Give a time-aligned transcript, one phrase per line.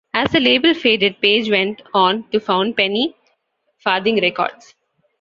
[0.15, 3.15] As the label faded, Page went on to found Penny
[3.83, 4.73] Farthing Records.